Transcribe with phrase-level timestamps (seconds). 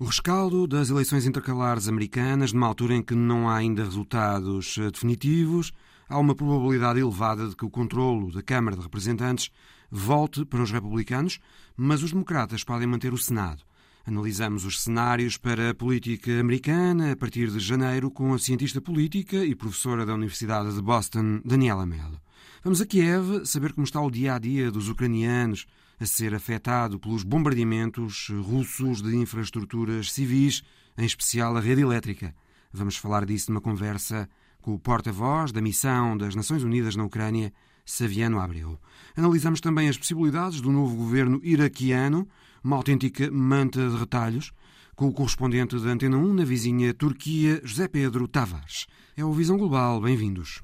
[0.00, 4.90] O rescaldo das eleições intercalares americanas, numa altura em que não há ainda resultados eh,
[4.90, 5.72] definitivos,
[6.08, 9.50] há uma probabilidade elevada de que o controlo da Câmara de Representantes
[9.90, 11.38] volte para os republicanos,
[11.76, 13.62] mas os democratas podem manter o Senado.
[14.06, 19.44] Analisamos os cenários para a política americana a partir de janeiro com a cientista política
[19.44, 22.18] e professora da Universidade de Boston, Daniela Mello.
[22.64, 25.66] Vamos a Kiev saber como está o dia a dia dos ucranianos
[26.00, 30.62] a ser afetado pelos bombardeamentos russos de infraestruturas civis,
[30.96, 32.34] em especial a rede elétrica.
[32.72, 34.28] Vamos falar disso numa conversa
[34.62, 37.52] com o porta-voz da missão das Nações Unidas na Ucrânia,
[37.84, 38.78] Saviano Abreu.
[39.14, 42.26] Analisamos também as possibilidades do novo governo iraquiano,
[42.64, 44.52] uma autêntica manta de retalhos,
[44.94, 48.86] com o correspondente da Antena 1 na vizinha Turquia, José Pedro Tavares.
[49.16, 50.00] É o Visão Global.
[50.00, 50.62] Bem-vindos.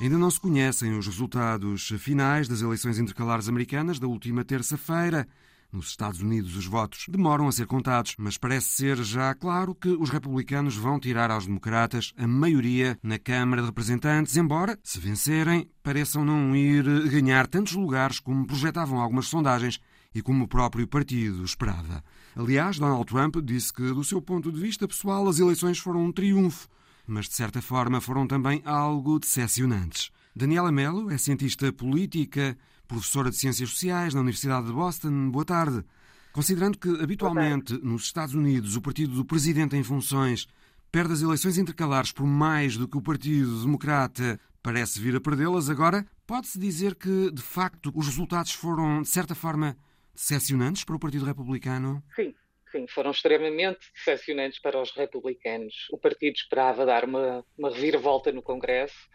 [0.00, 5.26] Ainda não se conhecem os resultados finais das eleições intercalares americanas da última terça-feira.
[5.72, 9.88] Nos Estados Unidos, os votos demoram a ser contados, mas parece ser já claro que
[9.88, 15.68] os republicanos vão tirar aos democratas a maioria na Câmara de Representantes, embora, se vencerem,
[15.82, 19.80] pareçam não ir ganhar tantos lugares como projetavam algumas sondagens
[20.14, 22.04] e como o próprio partido esperava.
[22.36, 26.12] Aliás, Donald Trump disse que, do seu ponto de vista pessoal, as eleições foram um
[26.12, 26.68] triunfo
[27.08, 30.10] mas de certa forma foram também algo decepcionantes.
[30.36, 32.56] Daniela Mello é cientista política,
[32.86, 35.30] professora de Ciências Sociais na Universidade de Boston.
[35.30, 35.84] Boa tarde.
[36.32, 40.46] Considerando que, habitualmente, nos Estados Unidos, o partido do presidente em funções
[40.92, 45.70] perde as eleições intercalares por mais do que o Partido Democrata parece vir a perdê-las,
[45.70, 49.76] agora pode-se dizer que, de facto, os resultados foram, de certa forma,
[50.14, 52.02] decepcionantes para o Partido Republicano?
[52.14, 52.34] Sim,
[52.70, 55.86] sim, foram extremamente decepcionantes para os republicanos.
[55.90, 59.08] O partido esperava dar uma, uma reviravolta no Congresso,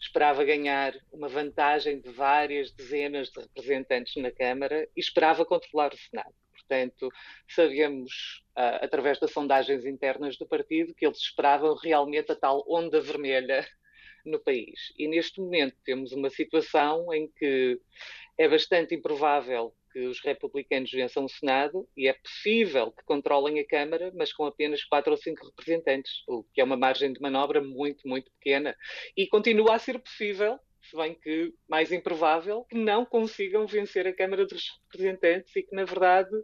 [0.00, 5.96] esperava ganhar uma vantagem de várias dezenas de representantes na Câmara e esperava controlar o
[5.96, 6.34] Senado.
[6.50, 7.08] Portanto,
[7.48, 13.00] sabemos, uh, através das sondagens internas do partido, que eles esperavam realmente a tal onda
[13.00, 13.66] vermelha
[14.24, 14.92] no país.
[14.96, 17.80] E neste momento temos uma situação em que
[18.38, 23.66] é bastante improvável que os republicanos vençam o Senado e é possível que controlem a
[23.66, 27.60] Câmara, mas com apenas quatro ou cinco representantes, o que é uma margem de manobra
[27.60, 28.76] muito, muito pequena.
[29.16, 34.12] E continua a ser possível, se bem que mais improvável, que não consigam vencer a
[34.12, 36.34] Câmara dos Representantes e que, na verdade,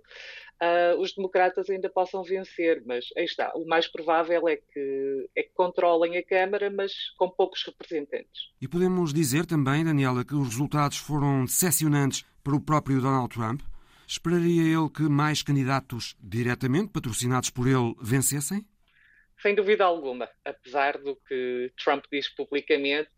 [0.62, 2.82] uh, os democratas ainda possam vencer.
[2.86, 7.28] Mas aí está, o mais provável é que, é que controlem a Câmara, mas com
[7.28, 8.50] poucos representantes.
[8.60, 13.60] E podemos dizer também, Daniela, que os resultados foram decepcionantes para o próprio Donald Trump?
[14.06, 18.64] Esperaria ele que mais candidatos diretamente patrocinados por ele vencessem?
[19.42, 20.26] Sem dúvida alguma.
[20.42, 23.10] Apesar do que Trump diz publicamente,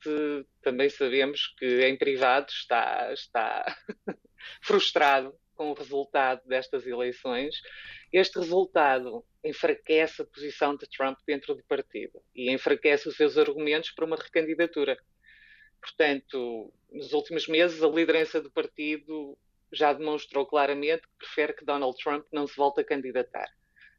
[0.62, 3.76] também sabemos que em privado está, está
[4.60, 7.54] frustrado com o resultado destas eleições.
[8.12, 13.92] Este resultado enfraquece a posição de Trump dentro do partido e enfraquece os seus argumentos
[13.92, 14.98] para uma recandidatura.
[15.80, 19.36] Portanto, nos últimos meses, a liderança do partido
[19.72, 23.48] já demonstrou claramente que prefere que Donald Trump não se volte a candidatar,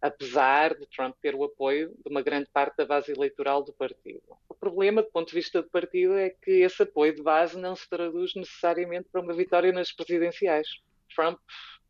[0.01, 4.21] apesar de Trump ter o apoio de uma grande parte da base eleitoral do partido.
[4.49, 7.75] O problema, do ponto de vista do partido, é que esse apoio de base não
[7.75, 10.67] se traduz necessariamente para uma vitória nas presidenciais.
[11.15, 11.39] Trump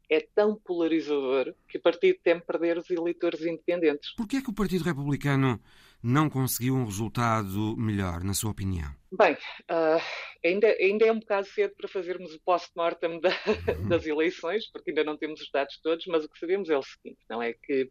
[0.09, 4.13] é tão polarizador que o partido teme perder os eleitores independentes.
[4.13, 5.59] Por que é que o Partido Republicano
[6.03, 8.91] não conseguiu um resultado melhor, na sua opinião?
[9.12, 10.01] Bem, uh,
[10.44, 13.89] ainda, ainda é um bocado cedo para fazermos o post-mortem da, uhum.
[13.89, 16.84] das eleições, porque ainda não temos os dados todos, mas o que sabemos é o
[16.84, 17.90] seguinte, não é que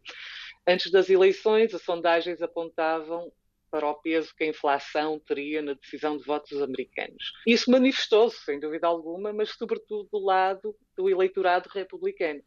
[0.67, 3.31] antes das eleições as sondagens apontavam
[3.71, 7.31] para o peso que a inflação teria na decisão de votos dos americanos.
[7.47, 12.41] Isso manifestou-se, sem dúvida alguma, mas sobretudo do lado do eleitorado republicano.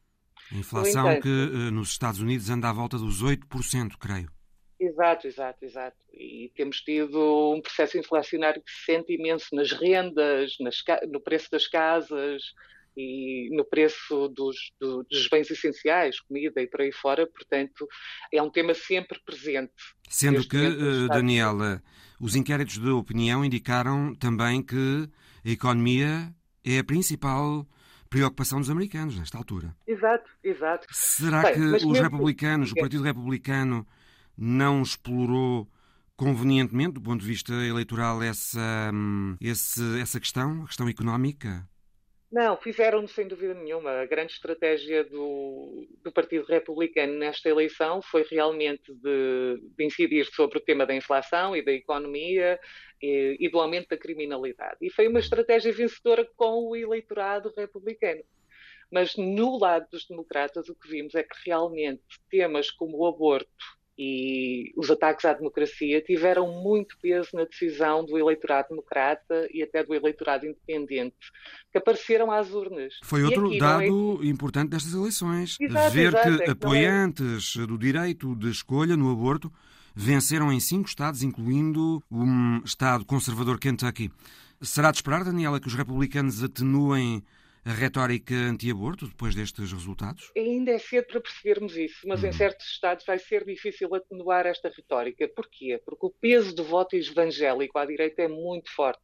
[0.53, 4.31] A inflação entanto, que uh, nos Estados Unidos anda à volta dos 8%, creio.
[4.85, 5.97] Exato, exato, exato.
[6.13, 11.51] E temos tido um processo inflacionário que se sente imenso nas rendas, nas, no preço
[11.51, 12.43] das casas
[12.97, 17.27] e no preço dos, do, dos bens essenciais, comida e por aí fora.
[17.27, 17.89] Portanto,
[18.33, 19.73] é um tema sempre presente.
[20.09, 21.83] Sendo que, uh, Daniela,
[22.21, 25.09] os inquéritos de opinião indicaram também que
[25.45, 26.33] a economia
[26.65, 27.67] é a principal
[28.09, 29.75] preocupação dos americanos nesta altura.
[29.87, 30.87] Exato, exato.
[30.91, 33.85] Será Bem, que os republicanos, o Partido Republicano,
[34.37, 35.69] não explorou
[36.17, 41.69] convenientemente, do ponto de vista eleitoral, essa, hum, esse, essa questão, a questão económica?
[42.35, 43.91] Não, fizeram sem dúvida nenhuma.
[44.01, 50.59] A grande estratégia do, do Partido Republicano nesta eleição foi realmente de, de, incidir sobre
[50.59, 52.59] o tema da inflação e da economia
[53.01, 54.79] e, e do aumento da criminalidade.
[54.83, 58.25] E foi uma estratégia vencedora com o eleitorado republicano.
[58.91, 63.49] Mas no lado dos democratas, o que vimos é que realmente temas como o aborto
[63.97, 69.85] e os ataques à democracia tiveram muito peso na decisão do eleitorado democrata e até
[69.85, 71.15] do eleitorado independente,
[71.71, 72.95] que apareceram às urnas.
[73.05, 74.27] Foi outro dado é...
[74.27, 75.57] importante destas eleições.
[75.61, 77.67] Exato, Ver exato, que é apoiantes é...
[77.67, 79.53] do direito de escolha no aborto
[79.95, 84.11] venceram em cinco estados, incluindo um estado conservador Kentucky.
[84.61, 87.23] Será de esperar, Daniela, que os republicanos atenuem
[87.65, 90.31] a retórica anti-aborto depois destes resultados?
[90.37, 92.33] Ainda é cedo para percebermos isso, mas em uhum.
[92.33, 95.27] certos estados vai ser difícil atenuar esta retórica.
[95.29, 95.81] Porquê?
[95.85, 99.01] Porque o peso do voto evangélico à direita é muito forte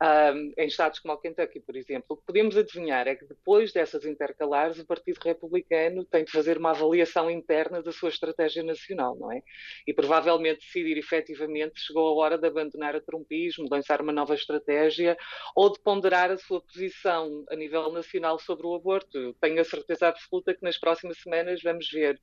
[0.00, 2.06] um, em estados como o Kentucky, por exemplo.
[2.10, 6.58] O que podemos adivinhar é que depois dessas intercalares, o Partido Republicano tem de fazer
[6.58, 9.42] uma avaliação interna da sua estratégia nacional, não é?
[9.86, 15.16] E provavelmente decidir efetivamente chegou a hora de abandonar o trumpismo, lançar uma nova estratégia
[15.54, 19.34] ou de ponderar a sua posição a nível nacional sobre o aborto.
[19.40, 22.20] Tenho a certeza absoluta que nas próximas semanas vamos ver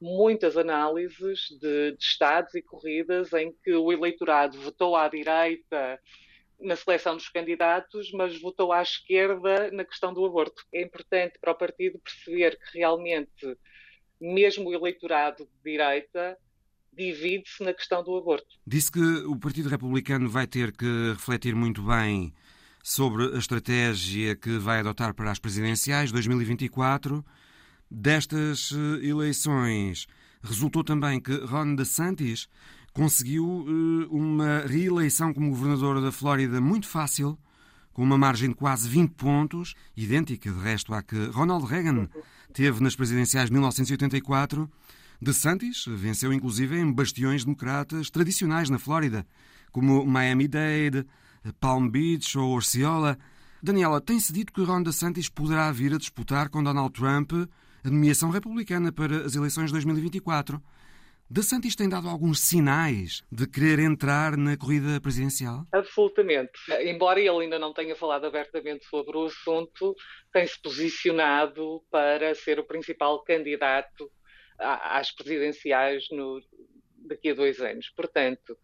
[0.00, 5.98] muitas análises de, de estados e corridas em que o eleitorado votou à direita
[6.60, 10.64] na seleção dos candidatos, mas votou à esquerda na questão do aborto.
[10.72, 13.58] É importante para o partido perceber que realmente,
[14.20, 16.38] mesmo o eleitorado de direita,
[16.92, 18.46] divide-se na questão do aborto.
[18.66, 22.32] Disse que o Partido Republicano vai ter que refletir muito bem
[22.82, 27.24] sobre a estratégia que vai adotar para as presidenciais 2024.
[27.90, 30.06] Destas eh, eleições,
[30.42, 32.48] resultou também que Ron DeSantis
[32.94, 37.36] conseguiu uh, uma reeleição como governador da Flórida muito fácil,
[37.92, 42.08] com uma margem de quase 20 pontos, idêntica de resto à que Ronald Reagan
[42.52, 44.70] teve nas presidenciais de 1984.
[45.20, 49.26] DeSantis venceu inclusive em bastiões democratas tradicionais na Flórida,
[49.72, 51.06] como Miami-Dade,
[51.60, 53.18] Palm Beach ou Osceola.
[53.62, 57.32] Daniela, tem-se dito que Ron DeSantis poderá vir a disputar com Donald Trump
[57.84, 60.62] a nomeação republicana para as eleições de 2024.
[61.34, 65.66] De Santis tem dado alguns sinais de querer entrar na corrida presidencial?
[65.72, 66.52] Absolutamente.
[66.84, 69.96] Embora ele ainda não tenha falado abertamente sobre o assunto,
[70.32, 74.08] tem-se posicionado para ser o principal candidato
[74.60, 76.40] às presidenciais no,
[76.98, 77.90] daqui a dois anos.
[77.96, 78.56] Portanto,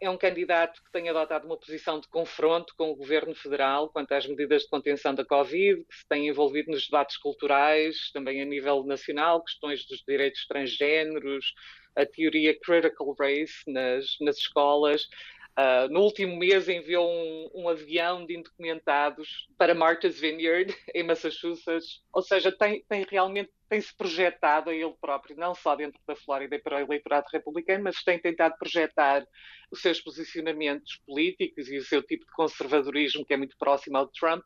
[0.00, 4.12] é um candidato que tem adotado uma posição de confronto com o governo federal quanto
[4.12, 8.46] às medidas de contenção da Covid, que se tem envolvido nos debates culturais, também a
[8.46, 11.52] nível nacional, questões dos direitos transgêneros,
[11.96, 15.08] a teoria critical race nas, nas escolas.
[15.56, 22.02] Uh, no último mês enviou um, um, avião de indocumentados para Martha's Vineyard, em Massachusetts.
[22.12, 26.56] Ou seja, tem, tem realmente tem-se projetado a ele próprio, não só dentro da Flórida
[26.56, 29.24] e para o eleitorado republicano, mas tem tentado projetar
[29.70, 34.06] os seus posicionamentos políticos e o seu tipo de conservadorismo, que é muito próximo ao
[34.06, 34.44] de Trump,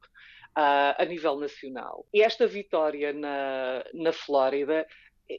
[0.59, 2.07] uh, a nível nacional.
[2.13, 4.87] E esta vitória na, na Flórida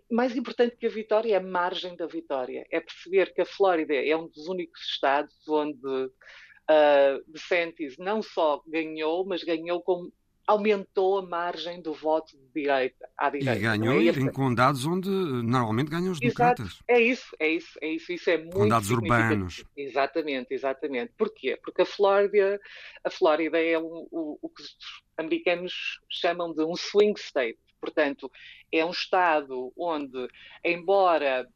[0.09, 2.65] mais importante que a vitória é a margem da vitória.
[2.71, 8.61] É perceber que a Flórida é um dos únicos estados onde uh, DeSantis não só
[8.67, 10.11] ganhou, mas ganhou com
[10.49, 13.55] aumentou a margem do voto de direita à direita.
[13.55, 14.05] E ganhou é?
[14.05, 16.65] em condados onde normalmente ganham os democratas.
[16.65, 16.83] Exato.
[16.87, 18.11] É isso, é isso, é isso.
[18.11, 19.63] Isso é muito Condados urbanos.
[19.77, 21.13] Exatamente, exatamente.
[21.15, 21.55] Porquê?
[21.63, 22.59] Porque a Flórida,
[23.03, 24.75] a Flórida é o, o, o que os
[25.15, 27.59] americanos chamam de um swing state.
[27.79, 28.31] Portanto,
[28.71, 30.27] é um Estado onde,
[30.63, 31.47] embora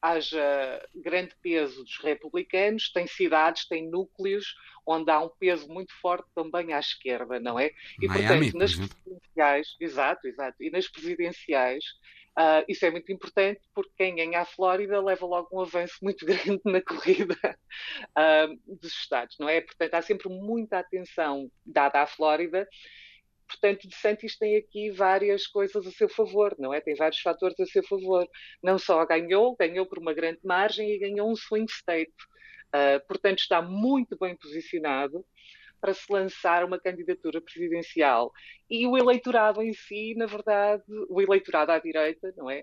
[0.00, 4.54] haja grande peso dos republicanos, tem cidades, tem núcleos
[4.86, 7.72] onde há um peso muito forte também à esquerda, não é?
[8.00, 11.84] E Miami, portanto, nas presidenciais, exato, exato, e nas presidenciais
[12.38, 16.22] Uh, isso é muito importante porque quem ganha a Flórida leva logo um avanço muito
[16.24, 17.36] grande na corrida
[18.16, 19.60] uh, dos Estados, não é?
[19.60, 22.68] Portanto, há sempre muita atenção dada à Flórida
[23.48, 26.80] Portanto, De Santis tem aqui várias coisas a seu favor, não é?
[26.80, 28.28] Tem vários fatores a seu favor.
[28.62, 32.12] Não só ganhou, ganhou por uma grande margem e ganhou um swing state.
[32.68, 35.24] Uh, portanto, está muito bem posicionado
[35.80, 38.32] para se lançar uma candidatura presidencial.
[38.68, 42.62] E o eleitorado em si, na verdade, o eleitorado à direita, não é?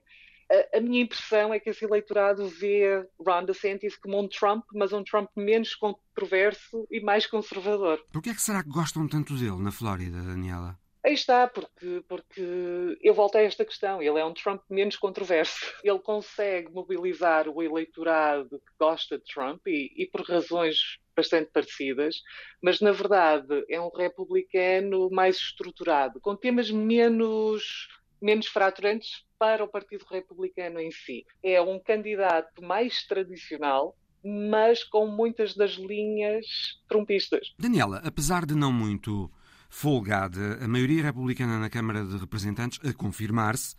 [0.74, 5.04] A, minha impressão é que esse eleitorado vê Ron DeSantis como um Trump, mas um
[5.04, 8.04] Trump menos controverso e mais conservador.
[8.12, 10.78] Por que é que será que gostam tanto dele na Flórida, Daniela?
[11.06, 14.02] Aí está, porque, porque eu volto a esta questão.
[14.02, 15.72] Ele é um Trump menos controverso.
[15.84, 22.22] Ele consegue mobilizar o eleitorado que gosta de Trump e, e por razões bastante parecidas,
[22.62, 27.88] mas na verdade é um republicano mais estruturado, com temas menos
[28.22, 31.26] menos fraturantes para o Partido Republicano em si.
[31.44, 36.46] É um candidato mais tradicional, mas com muitas das linhas
[36.88, 37.54] trumpistas.
[37.60, 39.32] Daniela, apesar de não muito
[39.70, 43.76] folgada, a maioria republicana na Câmara de Representantes, a confirmar-se,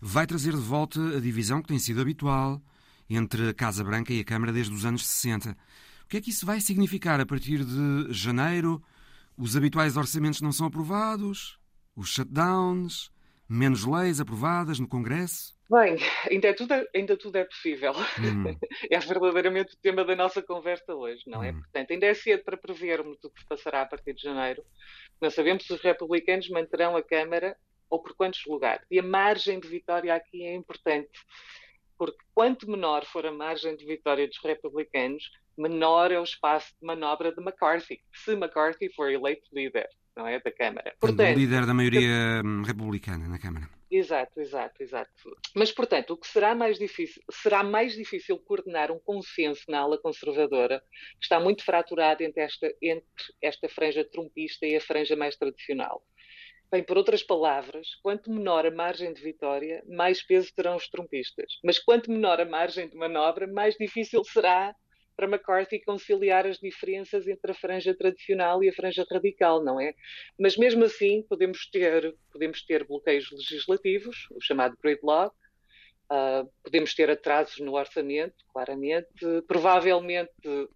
[0.00, 2.62] vai trazer de volta a divisão que tem sido habitual
[3.10, 5.56] entre a Casa Branca e a Câmara desde os anos 60.
[6.04, 8.82] O que é que isso vai significar a partir de janeiro?
[9.36, 11.58] Os habituais orçamentos não são aprovados?
[11.96, 13.10] Os shutdowns?
[13.48, 15.56] Menos leis aprovadas no Congresso?
[15.70, 15.96] Bem,
[16.30, 17.92] ainda, é tudo, ainda tudo é possível.
[18.18, 18.56] Hum.
[18.90, 21.50] É verdadeiramente o tema da nossa conversa hoje, não é?
[21.50, 21.60] Hum.
[21.60, 24.64] Portanto, ainda é cedo para prevermos o que se passará a partir de janeiro.
[25.20, 27.56] Não sabemos se os republicanos manterão a Câmara
[27.90, 28.84] ou por quantos lugares.
[28.90, 31.10] E a margem de vitória aqui é importante,
[31.98, 36.86] porque quanto menor for a margem de vitória dos republicanos, menor é o espaço de
[36.86, 39.88] manobra de McCarthy, se McCarthy for eleito líder
[40.18, 40.40] não é?
[40.40, 40.92] Da Câmara.
[40.98, 43.68] Portanto, o líder da maioria hum, republicana na Câmara.
[43.88, 45.10] Exato, exato, exato.
[45.54, 47.22] Mas, portanto, o que será mais difícil?
[47.30, 52.68] Será mais difícil coordenar um consenso na ala conservadora, que está muito fraturado entre esta,
[52.82, 53.06] entre
[53.40, 56.02] esta franja trumpista e a franja mais tradicional.
[56.70, 61.52] Bem, por outras palavras, quanto menor a margem de vitória, mais peso terão os trumpistas.
[61.64, 64.74] Mas quanto menor a margem de manobra, mais difícil será
[65.18, 69.92] para McCarthy conciliar as diferenças entre a franja tradicional e a franja radical, não é?
[70.38, 75.34] Mas mesmo assim podemos ter, podemos ter bloqueios legislativos, o chamado gridlock,
[76.12, 79.08] uh, podemos ter atrasos no orçamento, claramente,
[79.48, 80.30] provavelmente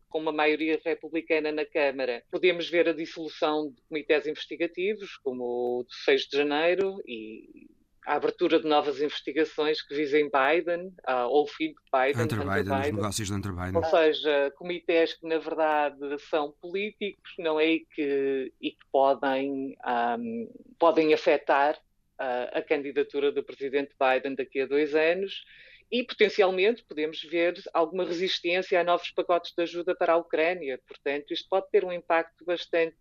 [0.08, 5.84] com uma maioria republicana na Câmara, podemos ver a dissolução de comitês investigativos, como o
[5.84, 7.70] de 6 de janeiro, e
[8.06, 12.40] a abertura de novas investigações que visem Biden, uh, ou o filho de Biden, Hunter,
[12.40, 13.76] Hunter Biden, Biden, os negócios de Hunter Biden.
[13.76, 17.66] Ou seja, comitês que na verdade são políticos, não é?
[17.66, 19.76] E que, e que podem,
[20.18, 25.44] um, podem afetar uh, a candidatura do presidente Biden daqui a dois anos
[25.92, 30.80] e potencialmente podemos ver alguma resistência a novos pacotes de ajuda para a Ucrânia.
[30.88, 32.96] Portanto, isto pode ter um impacto bastante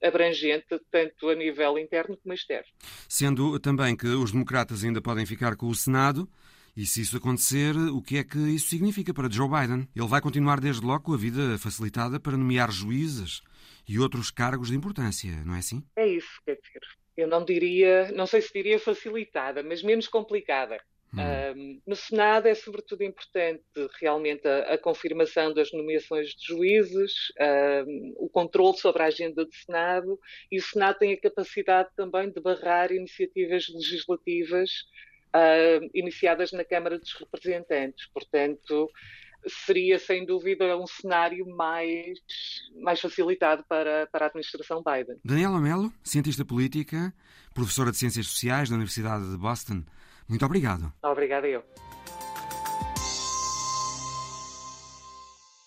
[0.00, 2.68] abrangente, tanto a nível interno como externo.
[3.08, 6.28] Sendo também que os democratas ainda podem ficar com o Senado.
[6.76, 9.88] E se isso acontecer, o que é que isso significa para Joe Biden?
[9.96, 13.40] Ele vai continuar desde logo com a vida facilitada para nomear juízes
[13.88, 15.82] e outros cargos de importância, não é assim?
[15.96, 16.80] É isso, quer dizer.
[17.16, 20.78] Eu não diria, não sei se diria facilitada, mas menos complicada.
[21.14, 21.20] Hum.
[21.20, 23.64] Um, no Senado é sobretudo importante
[23.98, 27.12] realmente a, a confirmação das nomeações de juízes,
[27.86, 30.18] um, o controle sobre a agenda do Senado
[30.52, 34.70] e o Senado tem a capacidade também de barrar iniciativas legislativas
[35.34, 38.06] uh, iniciadas na Câmara dos Representantes.
[38.12, 38.90] Portanto,
[39.46, 42.18] seria sem dúvida um cenário mais,
[42.82, 45.16] mais facilitado para, para a administração Biden.
[45.24, 47.14] Daniela Mello, cientista política,
[47.54, 49.84] professora de Ciências Sociais da Universidade de Boston.
[50.28, 50.92] Muito obrigado.
[51.02, 51.62] Obrigada eu.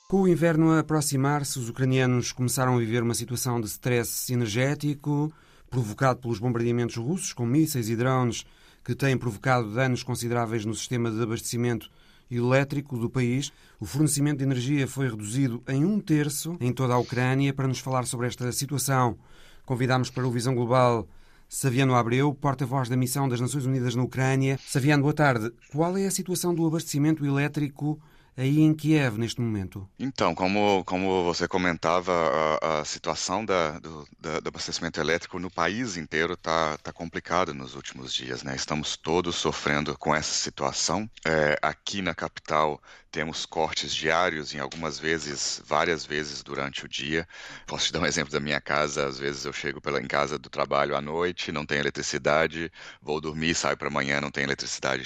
[0.08, 5.32] Com o inverno a aproximar-se, os ucranianos começaram a viver uma situação de stress energético
[5.70, 8.46] provocado pelos bombardeamentos russos com mísseis e drones
[8.84, 11.89] que têm provocado danos consideráveis no sistema de abastecimento
[12.30, 13.53] elétrico do país.
[13.80, 17.53] O fornecimento de energia foi reduzido em um terço em toda a Ucrânia.
[17.53, 19.18] Para nos falar sobre esta situação,
[19.65, 21.08] convidamos para o Visão Global
[21.53, 24.58] Saviano Abreu, porta-voz da Missão das Nações Unidas na Ucrânia.
[24.65, 25.51] Saviano, boa tarde.
[25.70, 28.01] Qual é a situação do abastecimento elétrico
[28.38, 29.86] aí em Kiev neste momento?
[30.00, 32.13] Então, como, como você comentava,
[32.62, 37.53] a, a situação da, do, da, do, abastecimento elétrico no país inteiro está tá complicada
[37.53, 38.43] nos últimos dias.
[38.43, 38.55] Né?
[38.55, 41.05] Estamos todos sofrendo com essa situação.
[41.27, 42.81] É, aqui na capital
[43.12, 47.27] temos cortes diários, em algumas vezes, várias vezes durante o dia.
[47.68, 49.06] Posso te dar um exemplo da minha casa.
[49.06, 53.20] Às vezes eu chego pela, em casa do trabalho à noite, não tem eletricidade, vou
[53.20, 55.03] dormir, saio para amanhã, não tem eletricidade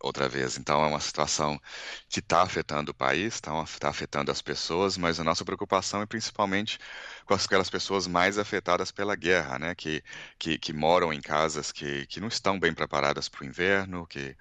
[0.00, 0.56] outra vez.
[0.58, 1.60] Então é uma situação
[2.08, 6.06] que está afetando o país, está tá afetando as pessoas, mas a nossa preocupação é
[6.06, 6.78] principalmente
[7.24, 9.74] com aquelas pessoas mais afetadas pela guerra, né?
[9.74, 10.02] Que,
[10.38, 14.36] que, que moram em casas que, que não estão bem preparadas para o inverno, que,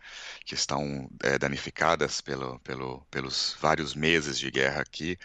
[0.45, 5.17] que estão é, danificadas pelo, pelo, pelos vários meses de guerra aqui.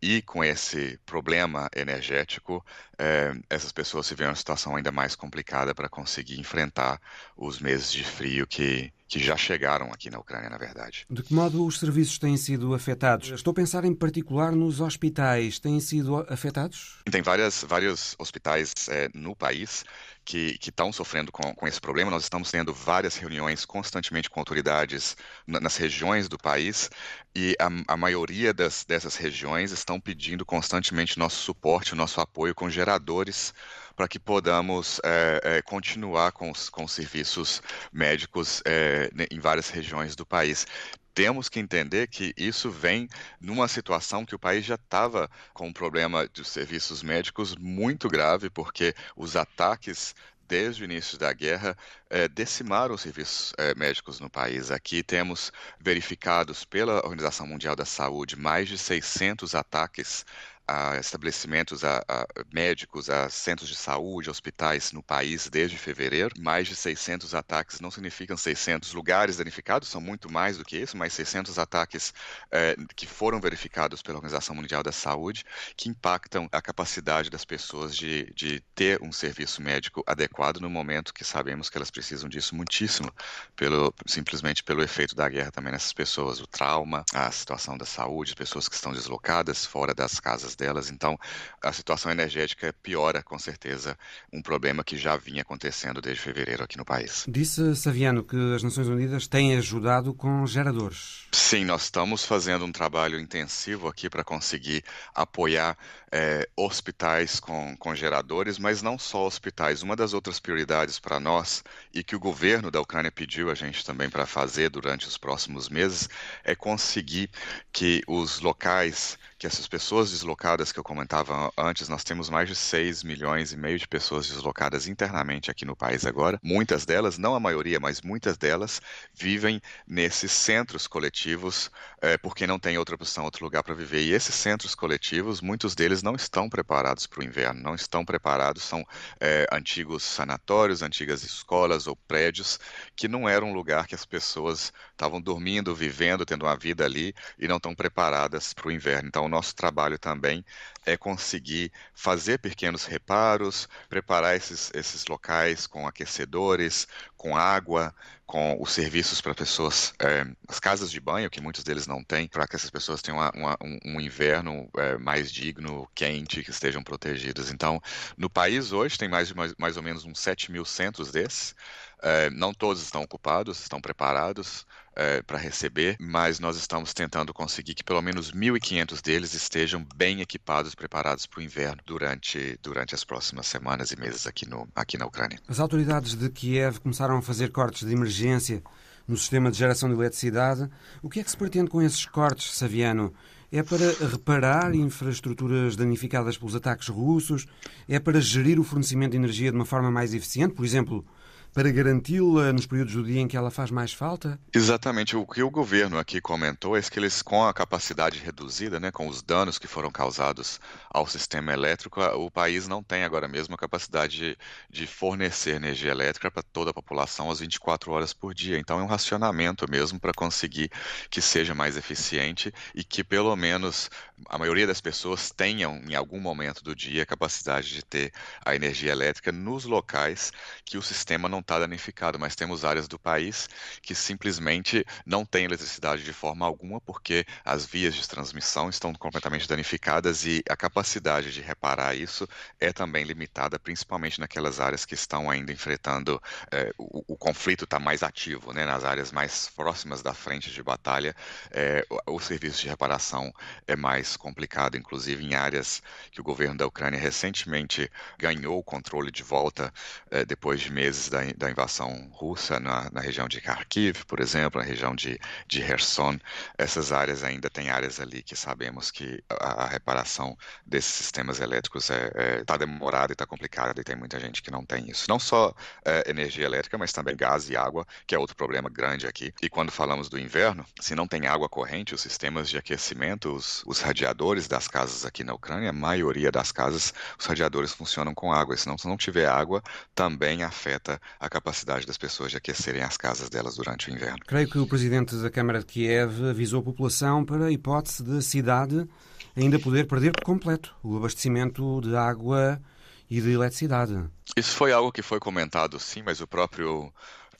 [0.00, 2.64] E com esse problema energético,
[2.98, 7.00] é, essas pessoas se veem em uma situação ainda mais complicada para conseguir enfrentar
[7.36, 11.04] os meses de frio que, que já chegaram aqui na Ucrânia, na verdade.
[11.10, 13.28] De que modo os serviços têm sido afetados?
[13.28, 15.58] Estou a pensar em particular nos hospitais.
[15.58, 16.96] Têm sido afetados?
[17.10, 19.84] Tem várias, vários hospitais é, no país
[20.24, 22.10] que estão sofrendo com, com, esse problema.
[22.10, 25.14] Nós estamos tendo várias reuniões constantemente com autoridades
[25.46, 26.88] na, nas regiões do país
[27.36, 32.70] e a, a maioria das, dessas regiões estão pedindo constantemente nosso suporte, nosso apoio com
[32.70, 33.52] geradores
[33.94, 39.70] para que podamos é, é, continuar com os, com os serviços médicos é, em várias
[39.70, 40.66] regiões do país
[41.14, 43.06] temos que entender que isso vem
[43.38, 48.48] numa situação que o país já estava com um problema de serviços médicos muito grave,
[48.48, 50.14] porque os ataques
[50.52, 51.74] desde o início da guerra,
[52.10, 54.70] é, decimaram os serviços é, médicos no país.
[54.70, 60.26] Aqui temos verificados pela Organização Mundial da Saúde mais de 600 ataques
[60.66, 66.34] a estabelecimentos a, a, médicos, a centros de saúde, hospitais no país desde fevereiro.
[66.38, 70.96] Mais de 600 ataques não significam 600 lugares danificados, são muito mais do que isso,
[70.96, 72.14] mas 600 ataques
[72.50, 75.44] é, que foram verificados pela Organização Mundial da Saúde,
[75.76, 81.12] que impactam a capacidade das pessoas de, de ter um serviço médico adequado no momento
[81.12, 83.12] que sabemos que elas precisam disso muitíssimo,
[83.56, 88.34] pelo, simplesmente pelo efeito da guerra também nessas pessoas, o trauma, a situação da saúde,
[88.34, 90.90] pessoas que estão deslocadas fora das casas delas.
[90.90, 91.18] Então,
[91.62, 93.96] a situação energética piora, com certeza,
[94.32, 97.24] um problema que já vinha acontecendo desde fevereiro aqui no país.
[97.28, 101.26] Disse Saviano que as Nações Unidas têm ajudado com geradores.
[101.32, 105.76] Sim, nós estamos fazendo um trabalho intensivo aqui para conseguir apoiar
[106.12, 109.82] é, hospitais com, com geradores, mas não só hospitais.
[109.82, 113.84] Uma das outras prioridades para nós e que o governo da Ucrânia pediu a gente
[113.84, 116.08] também para fazer durante os próximos meses
[116.44, 117.30] é conseguir
[117.72, 122.54] que os locais que essas pessoas deslocadas que eu comentava antes, nós temos mais de
[122.54, 126.38] 6 milhões e meio de pessoas deslocadas internamente aqui no país agora.
[126.44, 128.80] Muitas delas, não a maioria, mas muitas delas,
[129.12, 134.02] vivem nesses centros coletivos é, porque não tem outra opção, outro lugar para viver.
[134.02, 138.62] E esses centros coletivos, muitos deles não estão preparados para o inverno, não estão preparados,
[138.62, 138.84] são
[139.20, 142.58] é, antigos sanatórios, antigas escolas ou prédios
[142.96, 147.12] que não eram um lugar que as pessoas estavam dormindo, vivendo, tendo uma vida ali
[147.36, 149.08] e não estão preparadas para o inverno.
[149.08, 150.44] Então, nosso trabalho também
[150.86, 156.86] é conseguir fazer pequenos reparos, preparar esses, esses locais com aquecedores,
[157.16, 157.92] com água,
[158.26, 162.28] com os serviços para pessoas, é, as casas de banho, que muitos deles não têm,
[162.28, 166.50] para que essas pessoas tenham uma, uma, um, um, inverno é, mais digno, quente, que
[166.50, 167.50] estejam protegidas.
[167.50, 167.80] Então,
[168.16, 171.54] no país hoje tem mais, mais, mais ou menos uns 7 mil centros desses.
[172.00, 177.74] É, não todos estão ocupados, estão preparados é, para receber, mas nós estamos tentando conseguir
[177.74, 183.04] que pelo menos 1.500 deles estejam bem equipados, preparados para o inverno durante, durante as
[183.04, 185.38] próximas semanas e meses aqui, no, aqui na Ucrânia.
[185.48, 188.62] As autoridades de Kiev começaram a fazer cortes de emergência
[189.06, 190.68] no sistema de geração de eletricidade.
[191.02, 193.12] O que é que se pretende com esses cortes, Saviano?
[193.50, 197.46] É para reparar infraestruturas danificadas pelos ataques russos?
[197.86, 200.54] É para gerir o fornecimento de energia de uma forma mais eficiente?
[200.54, 201.04] Por exemplo,
[201.52, 204.40] para garanti-la nos períodos do dia em que ela faz mais falta?
[204.54, 205.16] Exatamente.
[205.16, 209.06] O que o governo aqui comentou é que eles, com a capacidade reduzida, né, com
[209.06, 210.58] os danos que foram causados
[210.90, 214.38] ao sistema elétrico, o país não tem agora mesmo a capacidade de,
[214.70, 218.58] de fornecer energia elétrica para toda a população às 24 horas por dia.
[218.58, 220.70] Então é um racionamento mesmo para conseguir
[221.10, 223.90] que seja mais eficiente e que pelo menos
[224.28, 228.12] a maioria das pessoas tenham em algum momento do dia a capacidade de ter
[228.44, 230.32] a energia elétrica nos locais
[230.64, 233.48] que o sistema não está danificado, mas temos áreas do país
[233.82, 239.46] que simplesmente não têm eletricidade de forma alguma porque as vias de transmissão estão completamente
[239.46, 242.28] danificadas e a capacidade de reparar isso
[242.58, 247.78] é também limitada, principalmente naquelas áreas que estão ainda enfrentando é, o, o, conflito está
[247.78, 248.64] mais ativo, né?
[248.64, 251.14] nas áreas mais próximas da frente de batalha,
[251.50, 253.32] é, o, o serviço de reparação
[253.66, 259.10] é mais complicado, inclusive em áreas que o governo da Ucrânia recentemente ganhou o controle
[259.10, 259.72] de volta
[260.10, 264.60] é, depois de meses da, da invasão russa na, na, região de Kharkiv, por exemplo,
[264.60, 266.18] na região de, de Kherson.
[266.56, 271.90] Essas áreas ainda tem áreas ali que sabemos que a, a reparação desses sistemas elétricos
[271.90, 274.90] está é, é, tá demorada e está complicada e tem muita gente que não tem
[274.90, 275.06] isso.
[275.08, 279.06] Não só é, energia elétrica, mas também gás e água, que é outro problema grande
[279.06, 279.32] aqui.
[279.42, 283.62] E quando falamos do inverno, se não tem água corrente, os sistemas de aquecimento, os,
[283.66, 288.32] os radiadores das casas aqui na Ucrânia, a maioria das casas, os radiadores funcionam com
[288.32, 288.56] água.
[288.56, 289.62] Senão, se não tiver água,
[289.94, 294.18] também afeta a capacidade das pessoas de aquecerem as casas delas durante o inverno.
[294.26, 298.20] Creio que o presidente da Câmara de Kiev avisou a população para a hipótese da
[298.20, 298.88] cidade
[299.36, 302.60] ainda poder perder por completo o abastecimento de água
[303.08, 304.04] e de eletricidade.
[304.36, 306.92] Isso foi algo que foi comentado, sim, mas o próprio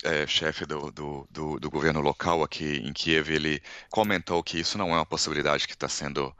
[0.05, 4.79] é, chefe do, do, do, do governo local aqui em Kiev, ele comentou que isso
[4.79, 6.33] não é uma possibilidade que está sendo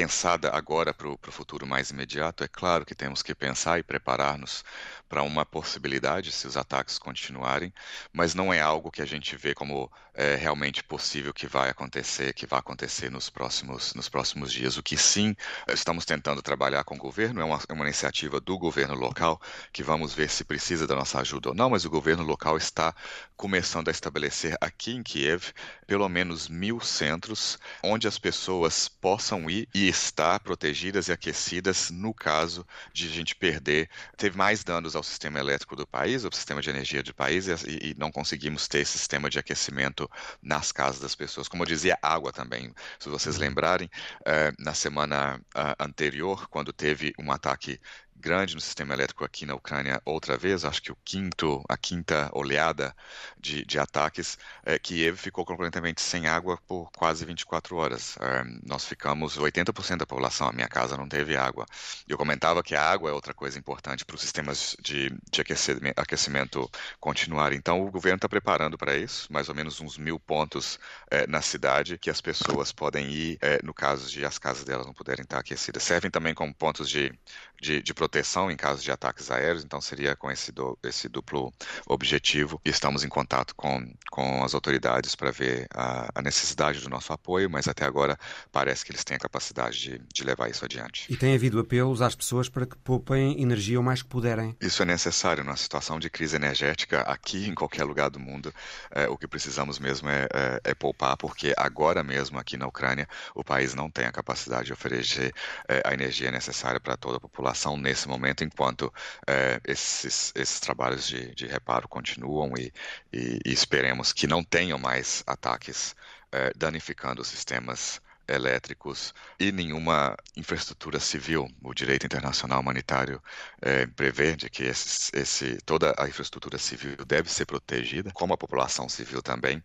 [0.00, 4.64] pensada agora para o futuro mais imediato, é claro que temos que pensar e preparar-nos
[5.10, 7.70] para uma possibilidade se os ataques continuarem,
[8.10, 12.32] mas não é algo que a gente vê como é, realmente possível que vai acontecer,
[12.32, 14.76] que vai acontecer nos próximos, nos próximos dias.
[14.76, 15.34] O que sim
[15.68, 19.40] estamos tentando trabalhar com o governo é uma, é uma iniciativa do governo local
[19.72, 22.94] que vamos ver se precisa da nossa ajuda ou não, mas o governo local está
[23.36, 25.52] começando a estabelecer aqui em Kiev
[25.86, 32.14] pelo menos mil centros onde as pessoas possam ir e estar protegidas e aquecidas no
[32.14, 36.62] caso de a gente perder, teve mais danos ao sistema elétrico do país, ao sistema
[36.62, 40.08] de energia do país, e, e não conseguimos ter esse sistema de aquecimento
[40.42, 41.48] nas casas das pessoas.
[41.48, 42.72] Como eu dizia, água também.
[42.98, 43.42] Se vocês uhum.
[43.42, 43.90] lembrarem,
[44.24, 47.80] eh, na semana uh, anterior, quando teve um ataque
[48.20, 52.30] grande no sistema elétrico aqui na Ucrânia outra vez, acho que o quinto, a quinta
[52.32, 52.94] oleada
[53.38, 58.16] de, de ataques, é, Kiev ficou completamente sem água por quase 24 horas.
[58.20, 61.66] É, nós ficamos, 80% da população, a minha casa não teve água.
[62.06, 65.98] Eu comentava que a água é outra coisa importante para os sistemas de, de aquecimento,
[65.98, 67.52] aquecimento continuar.
[67.52, 70.78] Então, o governo está preparando para isso, mais ou menos uns mil pontos
[71.10, 74.86] é, na cidade que as pessoas podem ir, é, no caso de as casas delas
[74.86, 75.82] não puderem estar aquecidas.
[75.82, 77.12] Servem também como pontos de,
[77.60, 81.08] de, de proteção proteção em caso de ataques aéreos, então seria com esse, do, esse
[81.08, 81.52] duplo
[81.86, 82.60] objetivo.
[82.64, 87.48] Estamos em contato com, com as autoridades para ver a, a, necessidade do nosso apoio,
[87.48, 88.18] mas até agora
[88.50, 91.06] parece que eles têm a capacidade de, de levar isso adiante.
[91.08, 94.56] E tem havido apelos às pessoas para que poupem energia o mais que puderem?
[94.60, 98.52] Isso é necessário numa situação de crise energética aqui em qualquer lugar do mundo.
[98.90, 103.08] É, o que precisamos mesmo é, é, é, poupar, porque agora mesmo aqui na Ucrânia
[103.36, 105.32] o país não tem a capacidade de oferecer
[105.68, 108.92] é, a energia necessária para toda a população nesse nesse momento, enquanto
[109.26, 112.72] é, esses, esses trabalhos de, de reparo continuam e,
[113.12, 115.94] e, e, esperemos que não tenham mais ataques
[116.32, 121.48] é, danificando os sistemas elétricos e nenhuma infraestrutura civil.
[121.62, 123.20] O direito internacional humanitário
[123.60, 128.88] é, prevê que esse, esse, toda a infraestrutura civil deve ser protegida, como a população
[128.88, 129.62] civil também,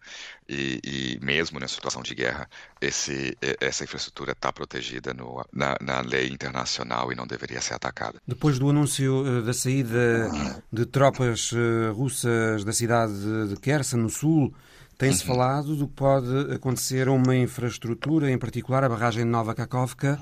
[0.47, 2.49] e, e mesmo na situação de guerra,
[2.81, 8.21] esse, essa infraestrutura está protegida no, na, na, lei internacional e não deveria ser atacada.
[8.27, 10.29] Depois do anúncio eh, da saída
[10.71, 13.13] de tropas eh, russas da cidade
[13.49, 14.53] de Kherson, no sul,
[14.97, 15.27] tem-se uhum.
[15.27, 20.19] falado do que pode acontecer a uma infraestrutura, em particular a barragem de Nova Kakovka,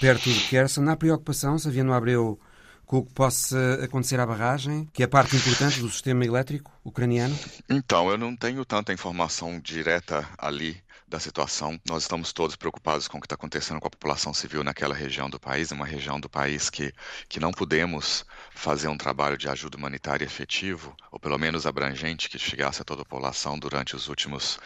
[0.00, 0.88] perto de Kherson.
[0.88, 2.38] Há preocupação, Saviano Abreu,
[2.86, 7.36] com o que possa acontecer à barragem, que é parte importante do sistema elétrico ucraniano?
[7.68, 11.78] Então, eu não tenho tanta informação direta ali da situação.
[11.84, 15.28] Nós estamos todos preocupados com o que está acontecendo com a população civil naquela região
[15.28, 16.94] do país, uma região do país que,
[17.28, 22.38] que não podemos fazer um trabalho de ajuda humanitária efetivo, ou pelo menos abrangente, que
[22.38, 24.60] chegasse a toda a população durante os últimos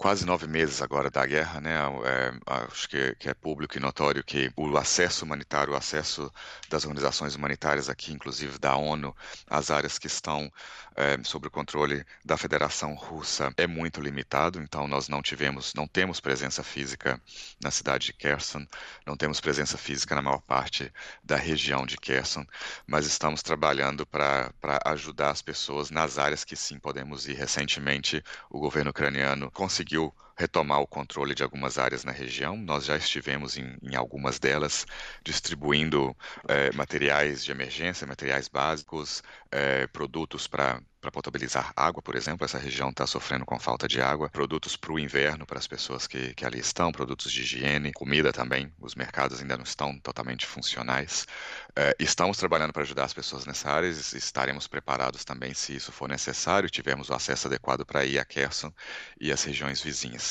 [0.00, 1.76] quase nove meses agora da guerra, né?
[2.06, 6.32] É, acho que, que, é público e notório que o acesso humanitário, o acesso
[6.70, 9.14] das organizações humanitárias aqui, inclusive da ONU,
[9.46, 10.50] às áreas que estão
[10.96, 14.58] é, sob o controle da Federação Russa, é muito limitado.
[14.58, 17.20] Então, nós não tivemos, não temos presença física
[17.62, 18.66] na cidade de Kherson,
[19.04, 20.90] não temos presença física na maior parte
[21.22, 22.46] da região de Kherson,
[22.86, 24.50] mas estamos trabalhando para
[24.86, 27.34] ajudar as pessoas nas áreas que sim podemos ir.
[27.34, 32.56] Recentemente, o governo ucraniano conseguiu conseguiu retomar o controle de algumas áreas na região.
[32.56, 34.86] Nós já estivemos em, em algumas delas
[35.22, 36.16] distribuindo
[36.48, 42.44] é, materiais de emergência, materiais básicos, é, produtos para para potabilizar água, por exemplo.
[42.44, 44.28] Essa região está sofrendo com falta de água.
[44.28, 48.32] Produtos para o inverno, para as pessoas que, que ali estão, produtos de higiene, comida
[48.32, 48.72] também.
[48.78, 51.26] Os mercados ainda não estão totalmente funcionais.
[51.74, 55.90] É, estamos trabalhando para ajudar as pessoas nessa área e estaremos preparados também se isso
[55.90, 58.72] for necessário e tivermos o acesso adequado para ir a Kherson
[59.20, 60.29] e as regiões vizinhas.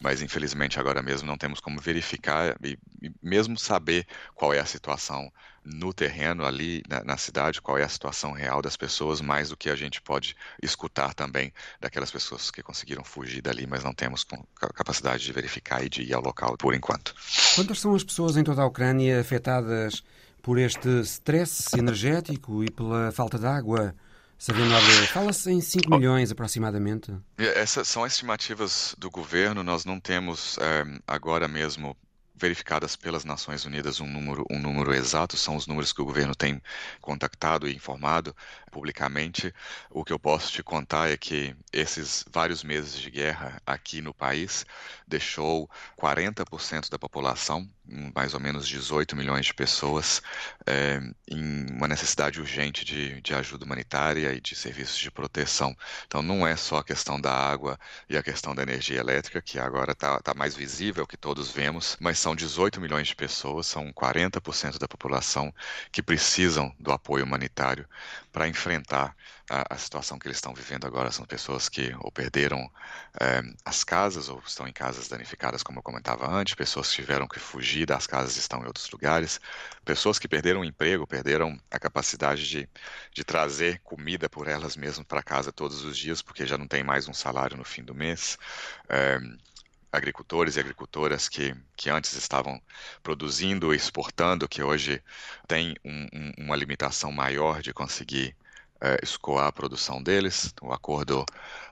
[0.00, 4.66] Mas, infelizmente, agora mesmo não temos como verificar e, e mesmo saber qual é a
[4.66, 5.30] situação
[5.64, 9.56] no terreno ali na, na, cidade, qual é a situação real das pessoas, mais do
[9.56, 14.26] que a gente pode escutar também daquelas pessoas que conseguiram fugir dali, mas não temos
[14.74, 17.14] capacidade de verificar e de ir ao local por enquanto.
[17.54, 20.02] Quantas são as pessoas em toda a Ucrânia afetadas
[20.42, 23.94] por este stress energético e pela falta de água?
[24.40, 24.74] Sabendo
[25.08, 27.14] fala-se em 5 milhões aproximadamente.
[27.36, 31.94] Essas são estimativas do governo, nós não temos é, agora mesmo
[32.34, 36.34] verificadas pelas Nações Unidas um número, um número exato, são os números que o governo
[36.34, 36.58] tem
[37.02, 38.34] contactado e informado
[38.72, 39.52] publicamente.
[39.90, 44.14] O que eu posso te contar é que esses vários meses de guerra aqui no
[44.14, 44.64] país
[45.06, 47.68] deixou 40% da população,
[48.14, 50.22] mais ou menos 18 milhões de pessoas,
[50.66, 55.76] é, em uma necessidade urgente de, de ajuda humanitária e de serviços de proteção.
[56.06, 59.58] Então, não é só a questão da água e a questão da energia elétrica, que
[59.58, 63.92] agora está tá mais visível, que todos vemos, mas são 18 milhões de pessoas, são
[63.92, 65.52] 40% da população
[65.90, 67.88] que precisam do apoio humanitário
[68.32, 69.14] para enfrentar
[69.48, 71.10] a, a, situação que eles estão vivendo agora.
[71.10, 72.70] São pessoas que ou perderam
[73.20, 77.26] é, as casas ou estão em casas danificadas, como eu comentava antes, pessoas que tiveram
[77.26, 79.40] que fugir das casas e estão em outros lugares,
[79.84, 82.68] pessoas que perderam o emprego, perderam a capacidade de,
[83.12, 86.84] de trazer comida por elas mesmas para casa todos os dias, porque já não tem
[86.84, 88.38] mais um salário no fim do mês.
[88.88, 89.18] É,
[89.92, 92.60] agricultores e agricultoras que, que antes estavam
[93.02, 95.02] produzindo e exportando, que hoje
[95.48, 98.36] têm um, um, uma limitação maior de conseguir
[98.80, 100.54] é, escoar a produção deles.
[100.62, 101.24] O acordo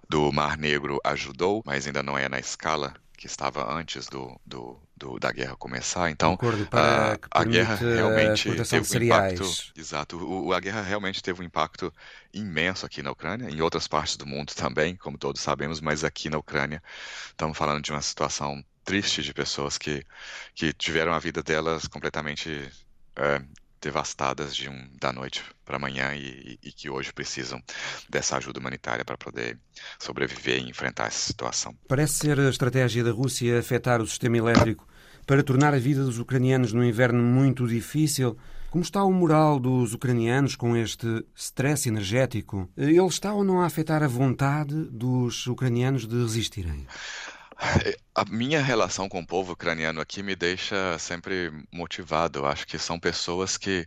[0.08, 4.80] do Mar Negro ajudou, mas ainda não é na escala que estava antes do, do,
[4.98, 6.10] do da guerra começar.
[6.10, 6.36] Então,
[6.72, 9.44] a, a guerra realmente teve um impacto.
[9.76, 10.16] Exato.
[10.16, 11.92] O, a guerra realmente teve um impacto
[12.32, 16.28] imenso aqui na Ucrânia, em outras partes do mundo também, como todos sabemos, mas aqui
[16.28, 16.82] na Ucrânia
[17.28, 20.04] estamos falando de uma situação triste de pessoas que,
[20.54, 22.70] que tiveram a vida delas completamente
[23.16, 23.42] é,
[23.80, 27.62] devastadas de um, da noite para amanhã e, e, que hoje precisam
[28.08, 29.58] dessa ajuda humanitária para poder
[29.98, 31.74] sobreviver e enfrentar essa situação.
[31.86, 34.86] Parece ser a estratégia da Rússia afetar o sistema elétrico
[35.26, 38.36] para tornar a vida dos ucranianos no inverno muito difícil.
[38.70, 42.68] Como está o moral dos ucranianos com este stress energético?
[42.76, 46.86] Ele está ou não a afetar a vontade dos ucranianos de resistirem?
[48.14, 52.40] A minha relação com o povo ucraniano aqui me deixa sempre motivado.
[52.40, 53.86] Eu acho que são pessoas que,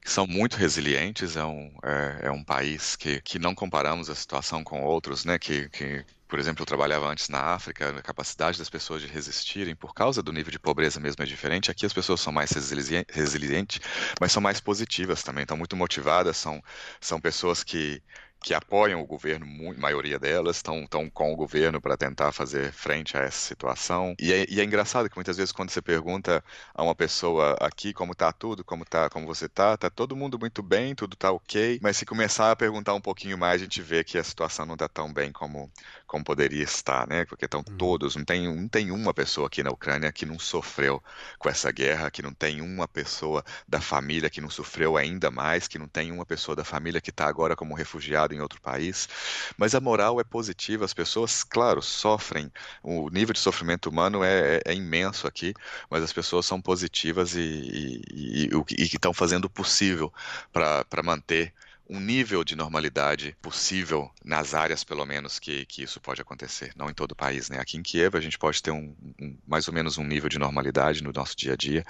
[0.00, 1.36] que são muito resilientes.
[1.36, 5.38] É um, é, é, um país que, que não comparamos a situação com outros, né?
[5.38, 9.76] Que, que, por exemplo, eu trabalhava antes na África, a capacidade das pessoas de resistirem,
[9.76, 11.70] por causa do nível de pobreza mesmo é diferente.
[11.70, 13.80] Aqui as pessoas são mais resilientes,
[14.20, 16.62] mas são mais positivas também, estão muito motivadas, são,
[17.00, 18.02] são pessoas que
[18.42, 22.72] que apoiam o governo, a maioria delas estão, estão com o governo para tentar fazer
[22.72, 24.14] frente a essa situação.
[24.20, 27.92] E é, e é, engraçado que muitas vezes quando você pergunta a uma pessoa aqui
[27.92, 31.30] como está tudo, como tá, como você está, tá todo mundo muito bem, tudo está
[31.30, 34.66] ok, mas se começar a perguntar um pouquinho mais, a gente vê que a situação
[34.66, 35.70] não está tão bem como,
[36.12, 37.24] como poderia estar, né?
[37.24, 37.76] Porque estão uhum.
[37.78, 41.02] todos, não tem, não tem uma pessoa aqui na Ucrânia que não sofreu
[41.38, 45.66] com essa guerra, que não tem uma pessoa da família que não sofreu ainda mais,
[45.66, 49.08] que não tem uma pessoa da família que está agora como refugiado em outro país,
[49.56, 50.84] mas a moral é positiva.
[50.84, 52.52] As pessoas, claro, sofrem.
[52.82, 55.54] O nível de sofrimento humano é, é, é imenso aqui,
[55.88, 60.12] mas as pessoas são positivas e, e, e, e estão fazendo o possível
[60.52, 61.54] para manter
[61.92, 66.72] um nível de normalidade possível nas áreas, pelo menos, que, que isso pode acontecer.
[66.74, 67.58] Não em todo o país, né?
[67.60, 70.38] Aqui em Kiev a gente pode ter um, um, mais ou menos um nível de
[70.38, 71.84] normalidade no nosso dia a dia.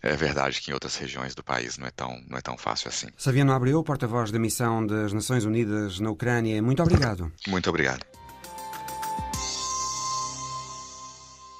[0.00, 2.88] É verdade que em outras regiões do país não é tão, não é tão fácil
[2.88, 3.08] assim.
[3.16, 7.32] Saviano Abreu, porta-voz da missão das Nações Unidas na Ucrânia, muito obrigado.
[7.48, 8.21] Muito obrigado.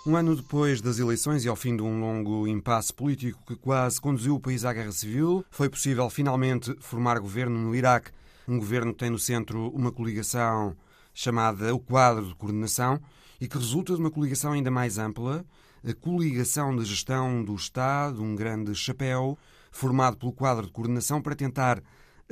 [0.04, 4.00] Um ano depois das eleições e ao fim de um longo impasse político que quase
[4.00, 8.10] conduziu o país à guerra civil, foi possível finalmente formar governo no Iraque.
[8.48, 10.76] Um governo que tem no centro uma coligação
[11.14, 13.00] chamada o Quadro de Coordenação
[13.40, 15.44] e que resulta de uma coligação ainda mais ampla,
[15.88, 19.38] a Coligação de Gestão do Estado, um grande chapéu,
[19.70, 21.80] formado pelo Quadro de Coordenação para tentar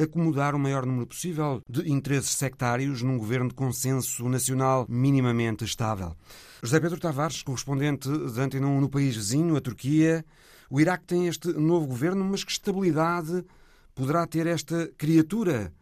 [0.02, 6.16] acomodar o maior número possível de interesses sectários num governo de consenso nacional minimamente estável.
[6.62, 10.24] José Pedro Tavares, correspondente de Antena 1 no país vizinho, a Turquia.
[10.68, 13.44] O Iraque tem este novo governo, mas que estabilidade
[13.94, 15.72] poderá ter esta criatura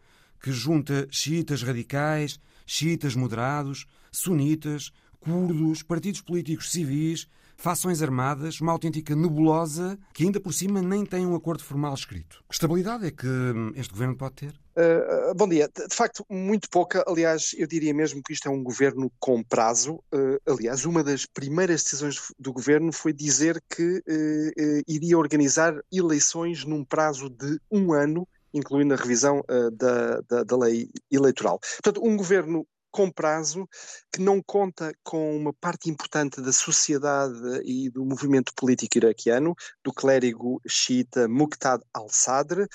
[0.41, 7.27] que junta xiitas radicais, xiitas moderados, sunitas, curdos, partidos políticos civis
[7.59, 12.41] fações armadas, uma autêntica nebulosa que ainda por cima nem tem um acordo formal escrito.
[12.47, 14.53] Que estabilidade é que hum, este governo pode ter?
[14.77, 15.67] Uh, bom dia.
[15.67, 17.03] De facto, muito pouca.
[17.05, 19.95] Aliás, eu diria mesmo que isto é um governo com prazo.
[20.13, 26.63] Uh, aliás, uma das primeiras decisões do governo foi dizer que uh, iria organizar eleições
[26.63, 29.43] num prazo de um ano, incluindo a revisão
[29.73, 31.59] da, da, da lei eleitoral.
[31.59, 33.67] Portanto, um governo com prazo,
[34.11, 39.93] que não conta com uma parte importante da sociedade e do movimento político iraquiano, do
[39.93, 42.67] clérigo xiita Muqtada al-Sadr, uh,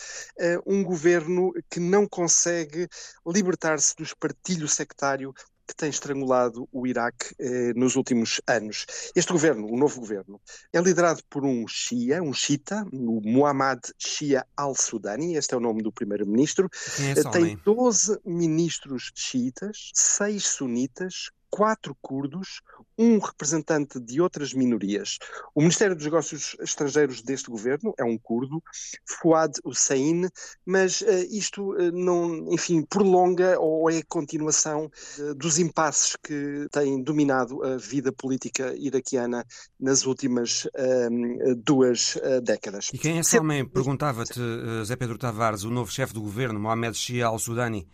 [0.66, 2.88] um governo que não consegue
[3.26, 5.32] libertar-se do espartilho sectário
[5.66, 8.86] que tem estrangulado o Iraque eh, nos últimos anos.
[9.14, 10.40] Este governo, o novo governo,
[10.72, 15.82] é liderado por um Shia, um Shita, o Muhammad Shia al-Sudani, este é o nome
[15.82, 16.68] do primeiro-ministro.
[17.16, 22.62] É tem 12 ministros xiitas, 6 sunitas, quatro curdos,
[22.98, 25.18] um representante de outras minorias.
[25.54, 28.60] O Ministério dos Negócios Estrangeiros deste governo é um curdo,
[29.06, 30.28] Fuad Hussein,
[30.66, 34.90] mas uh, isto uh, não, enfim, prolonga ou é continuação
[35.20, 39.46] uh, dos impasses que têm dominado a vida política iraquiana
[39.78, 42.90] nas últimas ehm, duas décadas.
[42.92, 43.64] E quem é esse homem?
[43.64, 44.40] Perguntava-te,
[44.84, 47.86] Zé Pedro Tavares, o novo chefe do governo, Mohamed Shia al-Sudani.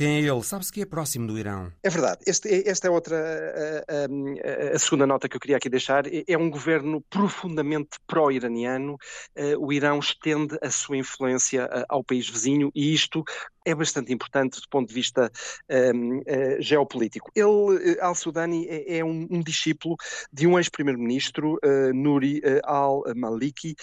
[0.00, 0.42] Quem é ele?
[0.42, 1.70] Sabe-se que é próximo do Irão.
[1.82, 2.20] É verdade.
[2.26, 3.18] Este, esta é outra,
[3.86, 6.04] a, a, a, segunda nota que eu queria aqui deixar.
[6.26, 8.96] É um governo profundamente pró-iraniano.
[9.34, 13.22] Eh, o Irão estende a sua influência eh, ao país vizinho e isto
[13.70, 15.30] é bastante importante do ponto de vista
[15.94, 17.30] um, uh, eh, geopolítico.
[17.34, 19.96] Ele, uh, Al-Sudani, é, é um, um, discípulo
[20.32, 23.74] de um ex-primeiro-ministro, uh, Nuri al-Maliki,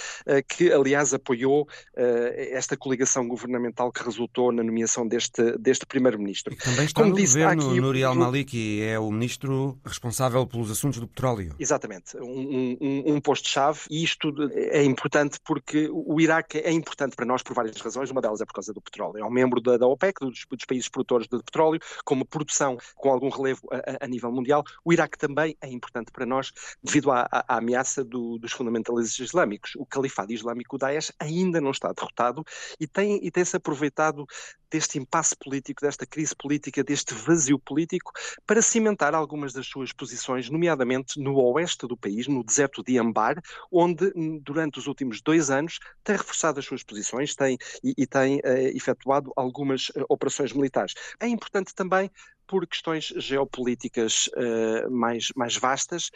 [0.48, 6.56] que, aliás, apoiou esta coligação governamental que resultou na nomeação deste, deste primeiro-ministro.
[6.56, 11.00] Também está Como no disse, governo, aqui, Nuri al-Maliki é o ministro responsável pelos assuntos
[11.00, 11.56] do petróleo.
[11.60, 17.26] Exatamente, um, um, um posto-chave, e isto é importante porque o Iraque é importante para
[17.26, 19.20] nós por várias razões, uma delas é por causa do petróleo.
[19.20, 23.10] É um membro da, da OPEC, dos, dos, países produtores de petróleo, como produção com
[23.10, 24.64] algum relevo a, a, nível mundial.
[24.84, 26.52] O Iraque também é importante para nós
[26.84, 29.74] devido à, à, à ameaça do, dos fundamentalistas islâmicos.
[29.76, 32.44] O califado islâmico, Daesh, ainda não está derrotado
[32.80, 34.26] e tem, e tem-se aproveitado
[34.70, 38.12] deste impasse político, desta crise política, deste vazio político,
[38.46, 43.42] para cimentar algumas das suas posições, nomeadamente no oeste do país, no deserto de Ambar,
[43.72, 44.12] onde
[44.42, 48.76] durante os últimos dois anos tem reforçado as suas posições tem, e, e tem uh,
[48.76, 49.32] efetuado
[49.64, 50.94] uh, operações militares.
[51.20, 52.10] É importante também
[52.48, 56.10] por questões geopolíticas uh, mais, mais vastas.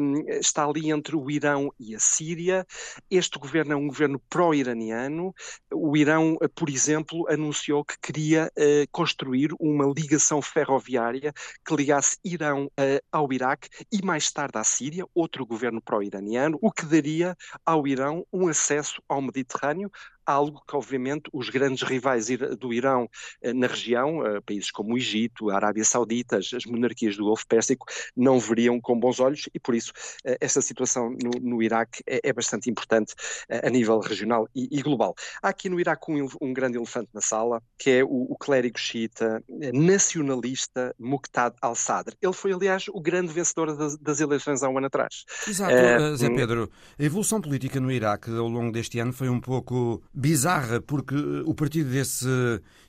[0.00, 2.66] Um, está ali entre o Irão e a Síria.
[3.10, 5.34] Este governo é um governo pró-iraniano.
[5.72, 11.32] O Irão, por exemplo, anunciou que queria uh, construir uma ligação ferroviária
[11.64, 16.72] que ligasse Irão uh, ao Iraque e mais tarde à Síria, outro governo pró-iraniano, o
[16.72, 19.90] que daria ao Irão um acesso ao Mediterrâneo,
[20.28, 22.26] algo que, obviamente, os grandes rivais
[22.58, 23.08] do Irão
[23.40, 27.46] eh, na região, eh, países como o Egito, a Arábia Saudita, as monarquias do Golfo
[27.46, 29.90] Pérsico, não veriam com bons olhos e, por isso,
[30.24, 33.14] eh, esta situação no, no Iraque é, é, bastante importante
[33.48, 35.14] a nível regional e, e, global.
[35.42, 38.78] Há aqui no Iraque um, um, grande elefante na sala, que é o, o clérigo
[38.78, 42.12] xiita nacionalista Muqtada al-Sadr.
[42.20, 45.24] Ele foi, aliás, o grande vencedor das, das, eleições há um ano atrás.
[45.46, 46.36] Exato, uh, Zé hum.
[46.36, 46.70] Pedro.
[46.98, 51.14] A evolução política no Iraque ao longo deste ano foi um pouco bizarra, porque
[51.46, 52.26] o partido desse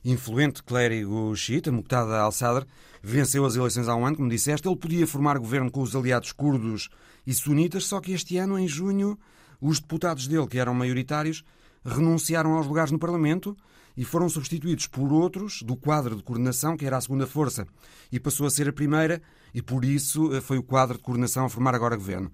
[0.04, 2.66] influente clérigo xiita, Muqtada al-Sadr,
[3.00, 4.66] venceu as eleições há um ano, como disseste.
[4.66, 6.88] Ele podia formar governo com os aliados curdos
[7.24, 9.16] e sunitas, só que este ano, em junho,
[9.60, 11.44] os deputados dele, que eram maioritários,
[11.84, 13.56] renunciaram aos lugares no Parlamento
[13.96, 17.64] e foram substituídos por outros do quadro de coordenação, que era a segunda força,
[18.10, 19.22] e passou a ser a primeira,
[19.54, 22.32] e por isso foi o quadro de coordenação a formar agora governo.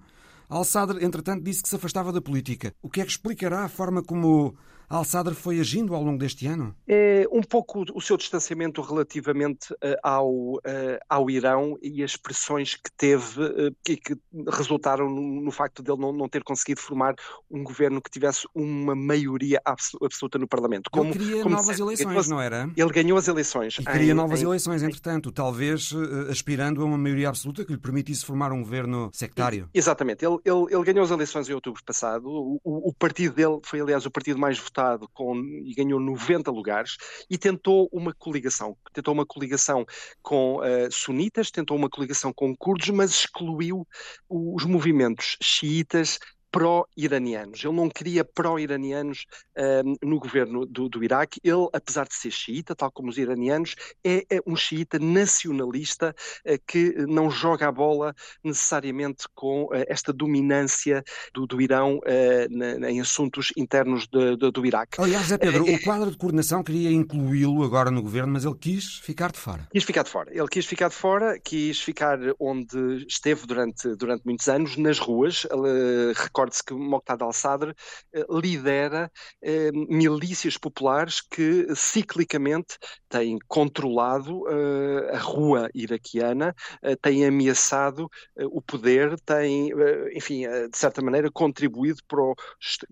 [0.49, 2.73] Al-Sadr, entretanto, disse que se afastava da política.
[2.81, 4.55] O que é que explicará a forma como
[4.89, 6.73] Al-Sadr foi agindo ao longo deste ano?
[6.87, 10.61] É um pouco o seu distanciamento relativamente uh, ao, uh,
[11.09, 13.41] ao Irão e as pressões que teve
[13.87, 14.15] e que
[14.49, 17.15] resultaram no, facto de ele não, não, ter conseguido formar
[17.51, 20.89] um governo que tivesse uma maioria absoluta no Parlamento.
[20.89, 22.69] Como, ele queria como novas disse, eleições, não era?
[22.75, 23.77] Ele ganhou as eleições.
[23.79, 24.45] E queria em, novas em...
[24.45, 25.93] eleições, entretanto, talvez
[26.29, 29.69] aspirando a uma maioria absoluta que lhe permitisse formar um governo sectário.
[29.73, 30.25] Exatamente.
[30.25, 32.27] Ele, ele, ele ganhou as eleições em outubro passado.
[32.29, 35.35] O, o, o partido dele foi, aliás, o partido mais votado votado com,
[35.65, 36.97] e ganhou 90 lugares
[37.29, 38.77] e tentou uma coligação.
[38.93, 39.85] Tentou uma coligação
[40.21, 43.87] com uh, sunitas, tentou uma coligação com curdos, mas excluiu
[44.29, 46.19] os movimentos xiitas,
[46.57, 47.63] pró-iranianos.
[47.63, 51.39] Ele não queria pró-iranianos uh, no governo do, do, Iraque.
[51.43, 56.15] Ele, apesar de ser xiita, tal como os iranianos, é, é um xiita nacionalista
[56.45, 62.47] uh, que não joga a bola necessariamente com uh, esta dominância do, do Irão eh,
[62.49, 64.99] na, em assuntos internos de, de, do Iraque.
[64.99, 68.97] Aliás, é Pedro, o quadro de coordenação queria incluí-lo agora no governo, mas ele quis
[68.99, 69.67] ficar de fora.
[69.71, 70.31] Quis ficar de fora.
[70.33, 75.45] Ele quis ficar de fora, quis ficar onde esteve durante, durante muitos anos, nas ruas.
[75.51, 76.13] Ele,
[76.47, 77.73] Recorde-se que Moqtada al-Sadr
[78.13, 82.77] eh, lidera eh, milícias populares que ciclicamente
[83.09, 90.41] têm controlado eh, a rua iraquiana, eh, têm ameaçado eh, o poder, têm, eh, enfim,
[90.69, 92.35] de certa maneira contribuído para o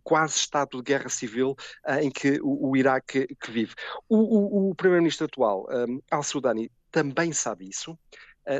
[0.03, 1.55] quase estado de guerra civil
[1.99, 3.73] em que o, o Iraque que vive.
[4.09, 5.67] O, o, o primeiro-ministro atual,
[6.11, 7.97] al-Sudani, também sabe isso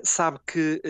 [0.04, 0.82] sabe que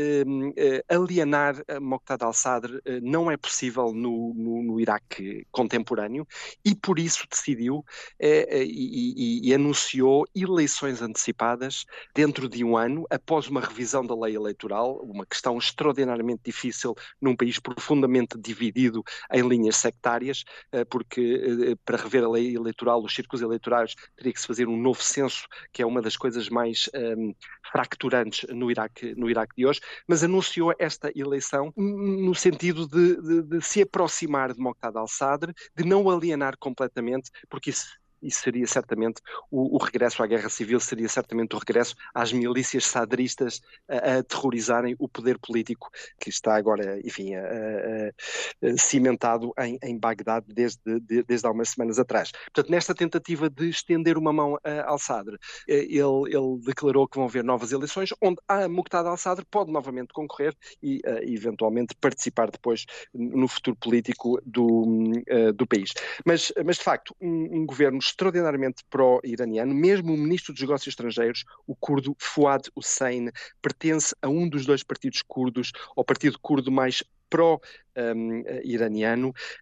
[0.89, 6.27] alienar Moqtada al-Sadr não é possível no, no, no, Iraque contemporâneo
[6.63, 7.83] e por isso decidiu
[8.19, 14.35] e, e, e anunciou eleições antecipadas dentro de um ano, após uma revisão da lei
[14.35, 20.43] eleitoral, uma questão extraordinariamente difícil num país profundamente dividido em linhas sectárias,
[20.89, 25.01] porque para rever a lei eleitoral, os círculos eleitorais, teria que se fazer um novo
[25.01, 27.33] censo, que é uma das coisas mais um,
[27.71, 28.84] fracturantes no Iraque,
[29.15, 34.53] no Iraque de hoje, mas anunciou esta eleição no sentido de, de, de se aproximar
[34.53, 37.85] de Moqtada al-Sadr, de não alienar completamente, porque isso
[38.27, 39.21] isso seria certamente
[39.51, 44.17] o, o, regresso à guerra civil, seria certamente o regresso às milícias sadristas a, a
[44.19, 49.99] aterrorizarem o poder político que está agora, enfim, a, a, cimentado em, em
[50.47, 52.31] desde, de, desde há umas semanas atrás.
[52.53, 55.35] Portanto, nesta tentativa de estender uma mão ao Sadr,
[55.67, 60.13] eh, ele, ele, declarou que vão haver novas eleições, onde a Muqtada al-Sadr pode novamente
[60.13, 65.93] concorrer e, uh, eventualmente, participar depois no futuro político do, uh, do país.
[66.25, 71.43] Mas, mas, de facto, um, um governo extraordinariamente pró-iraniano, mesmo o ministro dos Negócios Estrangeiros,
[71.67, 73.29] o curdo Fuad Hussein,
[73.61, 77.84] pertence a um dos dois partidos curdos, ao partido curdo mais pró-iraniano.
[77.97, 78.43] Um,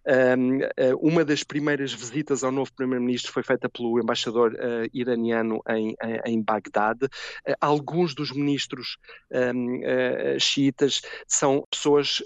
[0.06, 0.60] um,
[1.00, 6.20] uma das primeiras visitas ao novo primeiro-ministro foi feita pelo embaixador uh, iraniano em, em,
[6.34, 7.04] em Bagdade.
[7.04, 8.96] Uh, alguns dos ministros
[9.30, 12.22] um, uh, xiitas são pessoas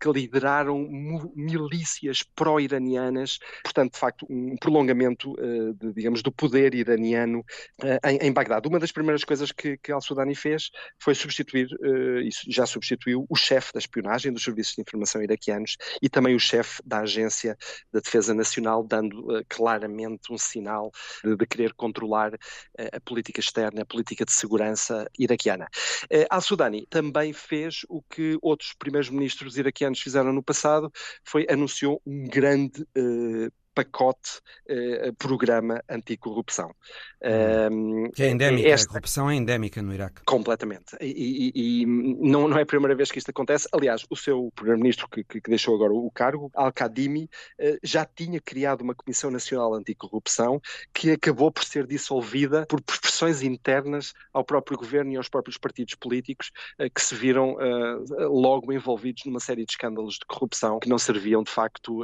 [0.00, 0.86] que lideraram
[1.34, 5.34] milícias pró-iranianas, portanto, de facto, um prolongamento,
[5.78, 7.44] de, digamos, do poder iraniano
[8.04, 8.68] em, em, Bagdade.
[8.68, 11.68] Uma das primeiras coisas que, que Al-Sudani fez foi substituir,
[12.22, 16.40] e já substituiu, o chefe da espionagem dos serviços de informação iraquianos e também o
[16.40, 17.56] chefe da Agência
[17.92, 20.90] da Defesa Nacional, dando uh, claramente um sinal
[21.24, 22.38] de, de querer controlar uh,
[22.92, 25.66] a política externa, a política de segurança iraquiana.
[26.04, 30.90] Uh, Al-Sudani também fez o que outros primeiros ministros iraquianos fizeram no passado,
[31.24, 32.84] foi anunciou um grande
[33.74, 36.74] pacote uh, programa anticorrupção.
[37.24, 38.86] Um, que é endémica, esta...
[38.86, 40.22] a corrupção é endémica no Iraque.
[40.26, 40.94] Completamente.
[41.00, 43.66] E, e, e, não, não é a primeira vez que isto acontece.
[43.72, 48.82] Aliás, o seu primeiro-ministro que, que, deixou agora o cargo, Al-Kadimi, uh, já tinha criado
[48.82, 50.60] uma Comissão Nacional Anticorrupção
[50.92, 55.94] que acabou por ser dissolvida por pressões internas ao próprio governo e aos próprios partidos
[55.94, 57.56] políticos uh, que se viram
[58.30, 62.02] logo envolvidos numa série de escândalos de corrupção que não serviam de facto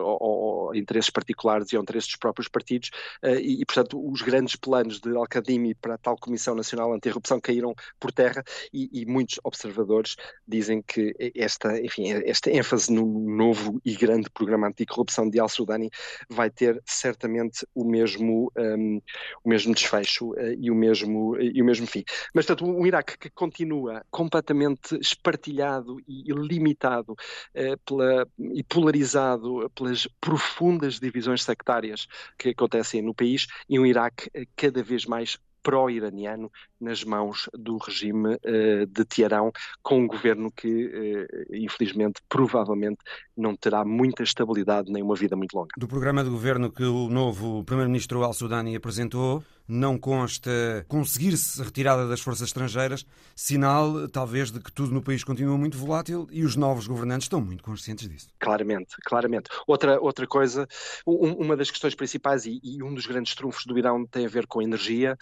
[0.00, 2.90] ao, ao interesses particulares e ao interesse dos próprios partidos,
[3.24, 7.40] uh, e, e, portanto, os grandes planos de Al-Kadhimi para a tal Comissão Nacional Antirrupção
[7.40, 10.16] caíram por terra, e, e, muitos observadores
[10.46, 15.90] dizem que esta, enfim, esta ênfase no novo e grande programa anticorrupção de Al-Sudani
[16.28, 19.02] vai ter certamente o mesmo, um, ehm,
[19.44, 22.04] o mesmo desfecho uh, e, o mesmo, e o mesmo fim.
[22.34, 30.06] Mas, portanto, um Iraque que continua completamente espartilhado e limitado uh, pela, e polarizado pelas
[30.20, 36.50] profundas das divisões sectárias que acontecem no país e um Iraque cada vez mais pró-iraniano
[36.80, 42.98] nas mãos do regime uh, de Teherão, com um governo que, uh, infelizmente, provavelmente
[43.42, 45.70] não terá muita estabilidade nem uma vida muito longa.
[45.76, 52.20] Do programa de governo que o novo primeiro-ministro al-Sudani apresentou, não consta conseguir-se retirada das
[52.20, 56.86] forças estrangeiras, sinal talvez de que tudo no país continua muito volátil e os novos
[56.86, 58.28] governantes estão muito conscientes disso.
[58.38, 59.48] Claramente, claramente.
[59.66, 60.68] Outra, outra coisa,
[61.06, 64.28] um, uma das questões principais e, e, um dos grandes trunfos do Irão tem a
[64.28, 65.16] ver com a energia.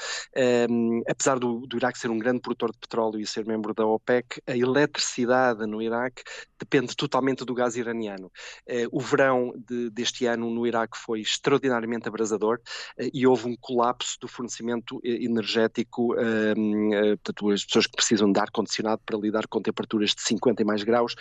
[0.68, 3.86] Um, apesar do, do Iraque ser um grande produtor de petróleo e ser membro da
[3.86, 6.22] OPEC, a eletricidade no Iraque
[6.58, 8.09] depende totalmente do gás iraniano.
[8.18, 12.58] Uh, o verão de, deste ano no Iraque foi extraordinariamente abrasador
[12.98, 18.32] uh, e houve um colapso do fornecimento energético, um, eh, portanto, as pessoas que precisam
[18.32, 21.14] de ar-condicionado para lidar com temperaturas de 50 e mais graus,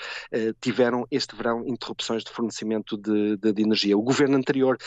[0.62, 3.98] tiveram este verão interrupções de fornecimento de, de, de energia.
[3.98, 4.78] O governo anterior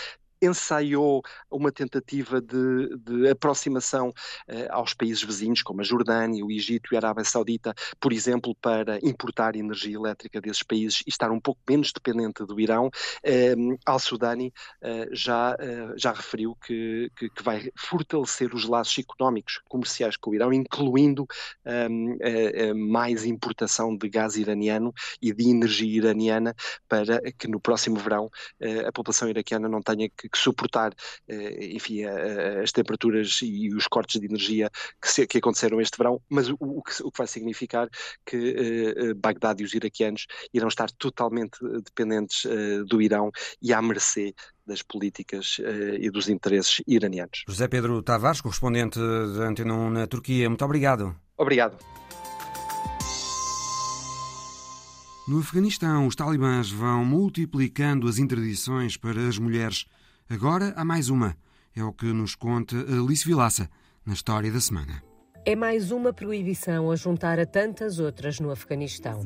[0.43, 6.93] ensaiou uma tentativa de, de aproximação uh, aos países vizinhos, como a Jordânia, o Egito
[6.93, 11.41] e a Arábia Saudita, por exemplo, para importar energia elétrica desses países e estar um
[11.41, 12.89] pouco menos dependente do Irão.
[12.89, 15.57] Uh, Al-Sudani uh, já,
[15.97, 21.27] já referiu que, que, que, vai fortalecer os laços económicos, comerciais com o Irão, incluindo
[21.91, 22.17] um,
[22.91, 26.55] mais importação de gás iraniano e de energia iraniana
[26.89, 28.31] para que no próximo verão
[28.87, 30.95] a população iraquiana não tenha que que suportar,
[31.29, 32.05] eh, enfim,
[32.63, 34.71] as temperaturas e os cortes de energia
[35.01, 37.89] que, se, que aconteceram este verão, mas o, o, que, o, que, vai significar
[38.25, 43.31] que uh, Bagdad e os iraquianos irão estar totalmente dependentes uh, do Irão
[43.61, 44.35] e à mercê
[44.67, 47.45] das políticas uh, e dos interesses iranianos.
[47.49, 51.15] José Pedro Tavares, correspondente da Antena 1 na Turquia, muito obrigado.
[51.37, 51.77] Obrigado.
[55.27, 59.87] No Afeganistão, os talibãs vão multiplicando as interdições para as mulheres.
[60.29, 61.37] Agora há mais uma.
[61.77, 63.69] É o que nos conta Alice Vilaça
[64.05, 65.03] na história da semana.
[65.45, 69.21] É mais uma proibição a juntar a tantas outras no Afeganistão.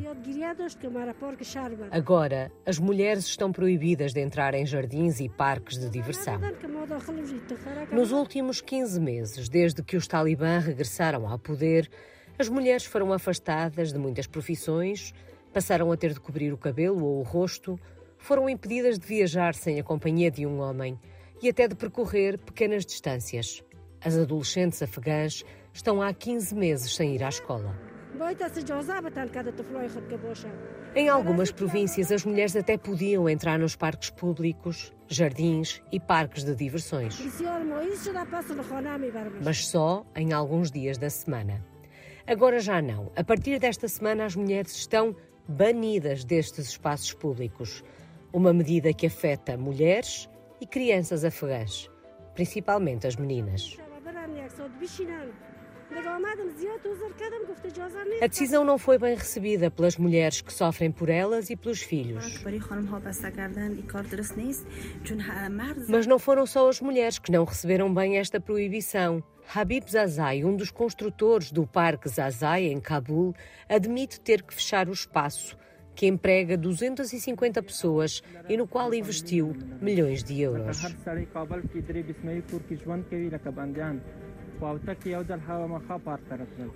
[1.91, 6.41] Agora, as mulheres estão proibidas de entrar em jardins e parques de diversão.
[7.93, 11.91] Nos últimos 15 meses, desde que os talibã regressaram ao poder,
[12.39, 15.13] as mulheres foram afastadas de muitas profissões,
[15.53, 17.79] passaram a ter de cobrir o cabelo ou o rosto,
[18.27, 20.99] foram impedidas de viajar sem a companhia de um homem
[21.41, 23.63] e até de percorrer pequenas distâncias.
[24.05, 27.79] As adolescentes afegãs estão há 15 meses sem ir à escola.
[30.97, 36.57] Em algumas províncias, as mulheres até podiam entrar nos parques públicos, jardins e parques de
[36.57, 37.23] diversões.
[39.45, 41.65] Mas só em alguns dias da semana.
[42.27, 43.13] Agora já não.
[43.15, 45.15] A partir desta semana, as mulheres estão
[45.47, 47.85] banidas destes espaços públicos.
[48.37, 50.29] Uma medida que afeta mulheres
[50.61, 51.91] e crianças afegãs,
[52.35, 53.79] principalmente as meninas.
[58.21, 62.39] A decisão não foi bem recebida pelas mulheres que sofrem por elas e pelos filhos.
[65.89, 69.25] Mas não foram só as mulheres que não receberam bem esta proibição.
[69.55, 73.35] Habib Zazai, um dos construtores do Parque Zazai em Cabul,
[73.67, 75.57] admite ter que fechar o espaço,
[75.97, 80.79] que emprega 250 pessoas e no qual investiu milhões de euros.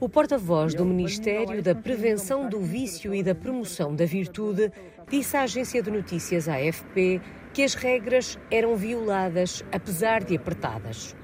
[0.01, 4.73] O porta-voz do Ministério da Prevenção do Vício e da Promoção da Virtude
[5.09, 7.21] disse à agência de notícias AFP
[7.53, 11.15] que as regras eram violadas, apesar de apertadas.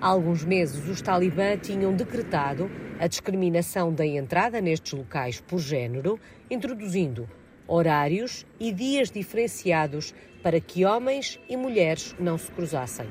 [0.00, 2.70] Há alguns meses, os talibã tinham decretado
[3.00, 7.28] a discriminação da entrada nestes locais por género, introduzindo
[7.66, 13.08] horários e dias diferenciados para que homens e mulheres não se cruzassem.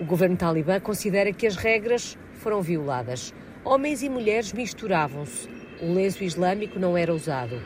[0.00, 3.34] O governo talibã considera que as regras foram violadas.
[3.64, 5.48] Homens e mulheres misturavam-se.
[5.82, 7.60] O lenço islâmico não era usado.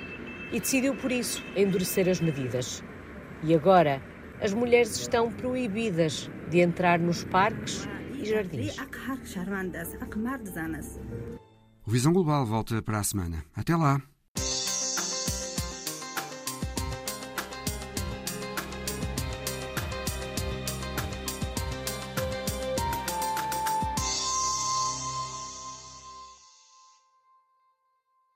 [0.51, 2.83] E decidiu, por isso, endurecer as medidas.
[3.45, 4.01] E agora,
[4.41, 7.87] as mulheres estão proibidas de entrar nos parques
[8.23, 8.79] e jardins.
[11.87, 13.45] O Visão Global volta para a semana.
[13.55, 14.01] Até lá!